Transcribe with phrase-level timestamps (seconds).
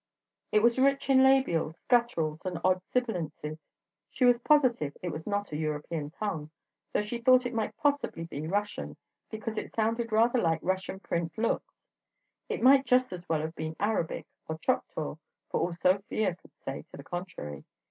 [0.51, 3.59] It was rich in labials, gutturals, and odd sibilances.
[4.09, 6.49] She was positive it was not a European tongue,
[6.91, 8.97] though she thought it might possibly be Russian,
[9.29, 11.75] because it sounded rather like Russian print looks;
[12.49, 15.17] it might just as well have been Arabic or Choctaw,
[15.51, 17.63] for all Sofia could say to the contrary.